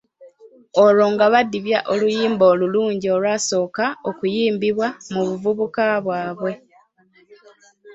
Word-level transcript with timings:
Oolwo 0.79 1.05
nga 1.13 1.25
badibya 1.33 1.79
oluyimba 1.93 2.43
olulungi 2.53 3.07
olwasooka 3.15 3.85
okuyimbibwa 4.09 4.87
mu 5.13 5.21
buvubuka 5.27 5.83
bwe. 6.37 6.53